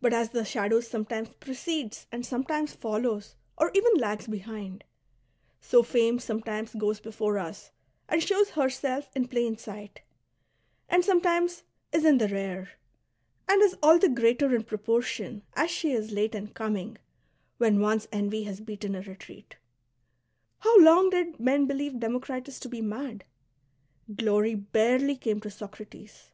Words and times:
But, 0.00 0.12
as 0.12 0.30
the 0.30 0.44
shadow 0.44 0.78
sometimes 0.80 1.30
precedes 1.30 2.06
and 2.12 2.24
sometimes 2.24 2.74
follows 2.76 3.34
or 3.58 3.72
even 3.74 3.94
lags 3.96 4.28
behind, 4.28 4.84
so 5.60 5.82
fame 5.82 6.20
sometimes 6.20 6.74
goes 6.76 7.00
before 7.00 7.38
us 7.38 7.72
and 8.08 8.22
shows 8.22 8.50
herself 8.50 9.10
in 9.16 9.26
plain 9.26 9.56
sight, 9.58 10.02
and 10.88 11.04
sometimes 11.04 11.64
is 11.90 12.04
in 12.04 12.18
the 12.18 12.28
rear, 12.28 12.68
and 13.48 13.60
is 13.62 13.76
all 13.82 13.98
the 13.98 14.08
greater 14.08 14.54
in 14.54 14.62
proportion 14.62 15.42
as 15.54 15.72
she 15.72 15.90
is 15.90 16.12
late 16.12 16.36
in 16.36 16.46
coming, 16.46 16.98
when 17.58 17.80
once 17.80 18.06
envy 18.12 18.44
has 18.44 18.60
beaten 18.60 18.94
a 18.94 19.00
retreat. 19.00 19.56
How 20.58 20.78
long 20.78 21.10
did 21.10 21.40
men 21.40 21.66
believe 21.66 21.98
Democritus 21.98 22.58
^' 22.60 22.62
to 22.62 22.68
be 22.68 22.80
mad 22.80 23.24
I 24.08 24.12
Glory 24.12 24.54
barely 24.54 25.16
came 25.16 25.40
to 25.40 25.48
Soci*ates. 25.48 26.30